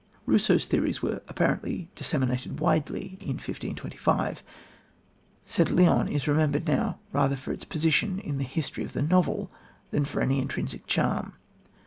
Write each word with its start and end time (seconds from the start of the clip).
Rousseau's 0.25 0.65
theories 0.65 1.03
were 1.03 1.21
apparently 1.27 1.91
disseminated 1.93 2.59
widely 2.59 3.19
in 3.21 3.35
1525. 3.37 4.41
St. 5.45 5.69
Leon 5.69 6.07
is 6.07 6.27
remembered 6.27 6.65
now 6.65 6.97
rather 7.11 7.35
for 7.35 7.51
its 7.51 7.65
position 7.65 8.17
in 8.17 8.39
the 8.39 8.43
history 8.43 8.83
of 8.83 8.93
the 8.93 9.03
novel 9.03 9.51
than 9.91 10.03
for 10.03 10.19
any 10.19 10.41
intrinsic 10.41 10.87
charm. 10.87 11.35